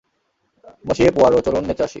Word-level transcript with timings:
মসিয়ে 0.85 1.09
Poirot, 1.15 1.37
চলুন 1.45 1.63
নেচে 1.67 1.83
আসি! 1.83 1.89